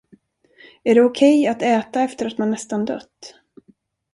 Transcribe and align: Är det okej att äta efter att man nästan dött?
Är 0.83 0.95
det 0.95 1.01
okej 1.01 1.47
att 1.47 1.61
äta 1.61 2.01
efter 2.01 2.25
att 2.25 2.37
man 2.37 2.51
nästan 2.51 2.85
dött? 2.85 3.35